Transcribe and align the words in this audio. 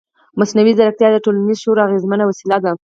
مصنوعي 0.39 0.73
ځیرکتیا 0.77 1.09
د 1.11 1.17
ټولنیز 1.25 1.57
شعور 1.63 1.77
اغېزمنه 1.87 2.23
وسیله 2.25 2.57
ده. 2.63 2.71